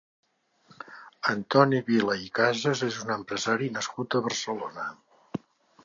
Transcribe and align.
Antoni 1.33 1.83
Vila 1.91 2.17
i 2.29 2.33
Casas 2.39 2.81
és 2.91 2.99
un 3.05 3.15
empresari 3.19 3.71
nascut 3.79 4.19
a 4.21 4.27
Barcelona. 4.31 4.93